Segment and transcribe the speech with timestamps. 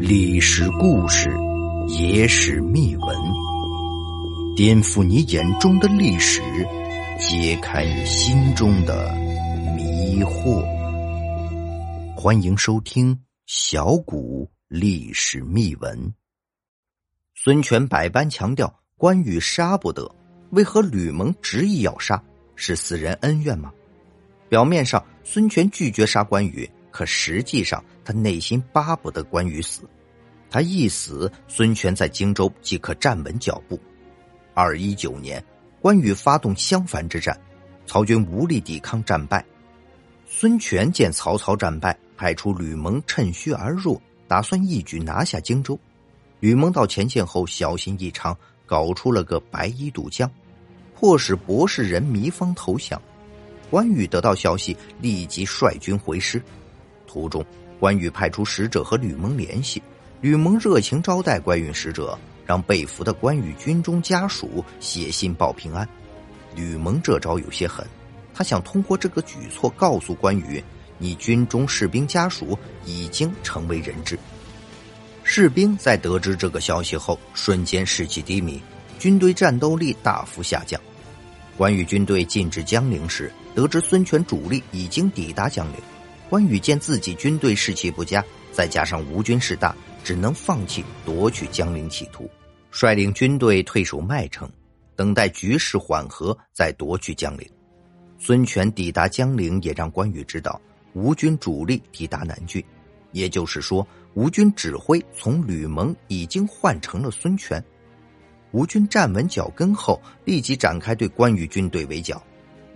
[0.00, 1.28] 历史故事，
[1.86, 3.14] 野史秘闻，
[4.56, 6.40] 颠覆你眼中的历史，
[7.20, 9.12] 揭开你心中的
[9.76, 10.64] 迷惑。
[12.16, 15.98] 欢迎收听《小谷历史秘闻》。
[17.34, 20.10] 孙权百般强调关羽杀不得，
[20.52, 22.22] 为何吕蒙执意要杀？
[22.54, 23.70] 是私人恩怨吗？
[24.48, 26.66] 表面上孙权拒绝杀关羽。
[26.90, 29.82] 可实际上，他内心巴不得关羽死。
[30.48, 33.78] 他一死，孙权在荆州即可站稳脚步。
[34.54, 35.44] 二一九年，
[35.80, 37.36] 关羽发动襄樊之战，
[37.84, 39.44] 曹军无力抵抗，战败。
[40.24, 45.76] 孙权见曹操战败，派出吕蒙趁虚而入，打算一举拿下荆州。
[46.38, 50.30] 吕蒙到前线后小心异常，搞出了个白衣渡江，
[50.94, 53.02] 迫使博士人糜芳投降。
[53.68, 56.40] 关羽得到消息，立即率军回师。
[57.04, 57.44] 途中，
[57.78, 59.82] 关羽派出使者和吕蒙联系，
[60.20, 65.88] 吕蒙热情招待关羽使者，让被俘的关羽军中家属写信报平安。
[66.54, 67.86] 吕蒙这招有些狠，
[68.32, 70.62] 他想通过这个举措告诉关羽，
[70.96, 74.18] 你军中士兵家属已经成为人质。
[75.22, 78.62] 士兵在得知这个消息后，瞬间士气低迷，
[78.98, 80.80] 军队战斗力大幅下降。
[81.56, 85.76] 关羽军队进至江陵时，得知孙权主力已经抵达江陵。
[86.28, 92.28] 关羽见自己军队士气不佳，再加上吴军势大，只能放弃夺取江陵企图，
[92.70, 94.50] 率领军队退守麦城，
[94.96, 97.48] 等待局势缓和再夺取江陵。
[98.18, 100.60] 孙权抵达江陵，也让关羽知道
[100.94, 102.64] 吴军主力抵达南郡，
[103.12, 107.62] 也就是说，吴军指挥从吕蒙已经换成了孙权。
[108.50, 112.20] 吴军站稳脚跟后，立即展开对关羽军队围剿。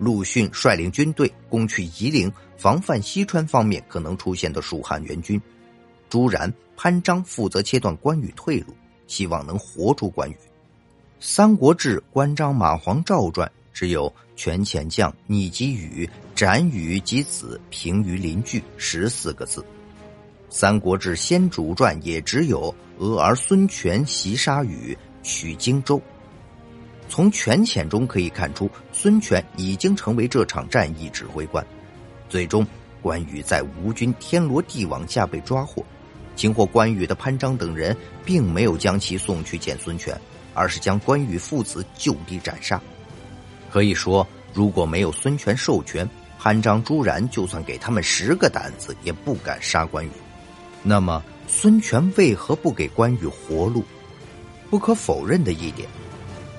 [0.01, 5.39] 陆逊率领军队攻取夷陵，防范西川方面可能出现的蜀汉援军。
[6.09, 10.33] 朱然、潘璋负责切断关羽退路，希望能活捉关羽。
[11.19, 19.61] 《三国志·关张马黄赵传》只有权遣将逆击羽，斩羽及子平于邻居十四个字。
[20.49, 26.01] 《三国志·先主传》也只有俄而孙权袭杀羽，取荆州。
[27.11, 31.63] 从权遣中可以看出，孙权已经成为这场战役指挥官。
[32.29, 32.65] 最终，
[33.01, 35.83] 关羽在吴军天罗地网下被抓获。
[36.37, 40.17] 擒获关羽的潘璋等人，并没有将其送去见孙权，
[40.53, 42.81] 而是将关羽父子就地斩杀。
[43.69, 50.11] 可以说，如果没有孙权授权，潘璋、朱然就算给他们十个胆子，也不敢杀关羽。
[50.81, 53.83] 那么，孙权为何不给关羽活路？
[54.69, 55.89] 不可否认的一点。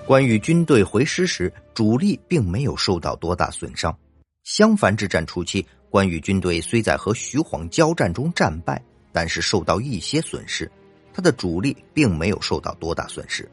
[0.04, 3.96] 关羽军队回师时，主力并没有受到多大损伤。
[4.42, 8.82] 襄樊之战初期，关羽军队虽在和徐晃交战中战败，
[9.12, 10.70] 但是受到一些损失，
[11.14, 13.48] 他的主力并没有受到多大损失，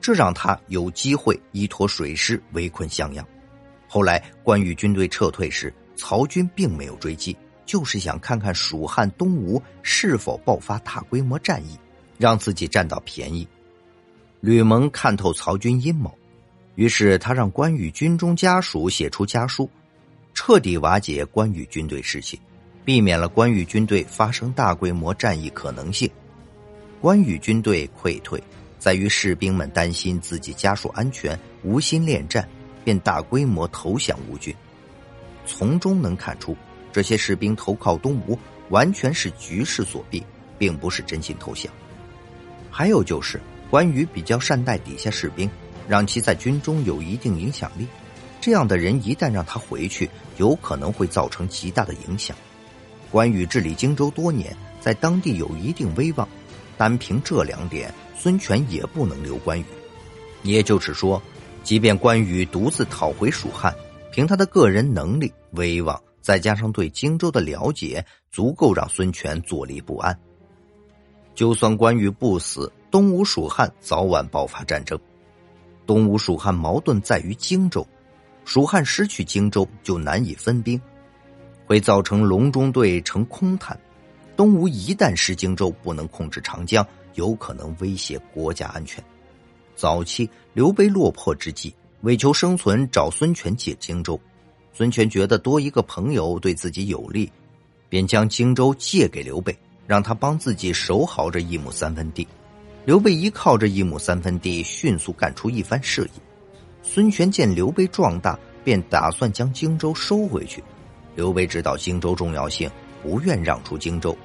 [0.00, 3.24] 这让他有机会依托水师围困襄阳。
[3.86, 11.78] 后来关羽军队撤退时，曹军并没有追击，就是想看看蜀汉东吴是否爆发大规模战役，
[12.16, 13.46] 让自己占到便宜。
[14.40, 16.12] 吕蒙看透曹军阴谋，
[16.74, 19.68] 于是他让关羽军中家属写出家书，
[20.34, 22.38] 彻底瓦解关羽军队士气，
[22.84, 26.08] 避免了关羽军队发生大规模战役可能性。
[27.00, 28.40] 关羽军队溃退，
[28.78, 32.46] 在于士兵们担心自己家属安全，无心恋战，
[32.84, 34.54] 便大规模投降吴军。
[35.46, 36.54] 从中能看出，
[36.92, 38.38] 这些士兵投靠东吴，
[38.68, 40.22] 完全是局势所逼，
[40.58, 41.72] 并不是真心投降。
[42.70, 43.40] 还有就是。
[43.70, 45.50] 关羽比较善待底下士兵，
[45.88, 47.86] 让其在军中有一定影响力。
[48.40, 52.36] 这样的人一旦让他回去，有可能会造成极大的影响。
[53.10, 56.28] 关羽治理荆州多年，在当地有一定威望，
[56.76, 59.64] 单凭这两点，孙权也不能留关羽。
[60.42, 61.20] 也就是说，
[61.64, 63.74] 即便关羽独自讨回蜀汉，
[64.12, 70.16] 凭他的个人能力、威望，再加上对荆州的了解，足够让孙权坐立不安。
[71.34, 74.98] 就算关羽不死，东吴蜀汉早晚爆发战争。
[75.86, 77.86] 东吴蜀汉矛盾在于荆州，
[78.44, 80.80] 蜀汉失去荆州就难以分兵，
[81.66, 83.78] 会造成隆中对成空谈。
[84.36, 89.02] 东吴一旦失荆州，不能控制长江，有可能威胁国家安全。
[89.74, 94.18] 早期刘备落魄之际，为求生存，找孙权借荆州。
[94.72, 97.30] 孙权觉得多一个朋友对自己有利，
[97.88, 99.56] 便将荆州借给刘备。
[99.86, 102.26] 让他帮自己守好这一亩三分地，
[102.86, 106.22] 刘备依靠着一亩三分地，迅速干出一番事业。
[106.84, 110.62] 孙权见刘备壮大，便打算将荆州收回去。
[111.16, 112.70] 刘备知道荆州重要性，
[113.02, 114.16] 不愿让出荆州，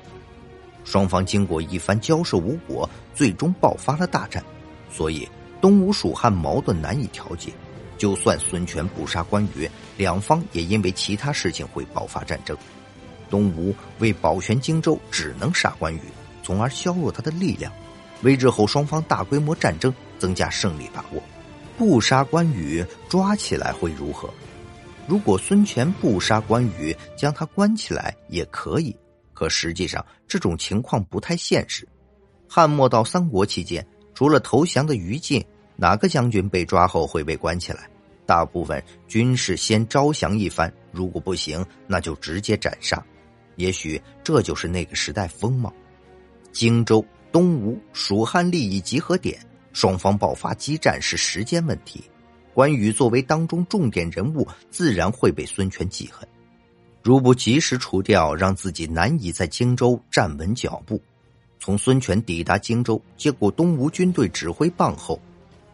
[0.83, 4.43] 双方经过一番交涉无果，最终爆发了大战。
[4.91, 5.27] 所以
[5.59, 7.51] 东吴蜀汉矛盾难以调解。
[7.97, 9.67] 就算孙权不杀关羽，
[9.97, 12.55] 两方也因为其他事情会爆发战争。
[13.27, 16.01] 东吴为保全荆州，只能杀关羽，
[16.43, 17.73] 从而削弱他的力量，
[18.23, 21.21] 为日后双方大规模战争增加胜利把握。
[21.77, 24.29] 不杀关羽，抓起来会如何？
[25.07, 28.95] 如果孙权不杀关羽，将他关起来也可以。
[29.33, 31.87] 可实际上，这种情况不太现实。
[32.47, 35.43] 汉末到三国期间，除了投降的于禁，
[35.75, 37.89] 哪个将军被抓后会被关起来？
[38.27, 43.03] 大部分军士先招降一番，如果不行，那就直接斩杀。
[43.55, 45.73] 也许这就是那个时代风貌。
[46.51, 49.39] 荆州、东吴、蜀汉利益集合点，
[49.73, 52.03] 双方爆发激战是时间问题。
[52.53, 56.27] 关羽作为当中重点人物，自然会被孙权记恨。
[57.01, 61.01] 如不及时除掉，让自己难以在荆州站稳脚步。
[61.57, 65.19] 从孙权抵达荆州，接过东吴军队指挥棒后，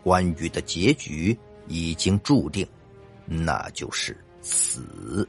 [0.03, 1.37] 关羽的结局
[1.67, 2.67] 已经注定，
[3.25, 5.27] 那就是死。